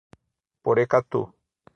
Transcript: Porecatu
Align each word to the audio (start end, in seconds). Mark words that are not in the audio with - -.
Porecatu 0.63 1.21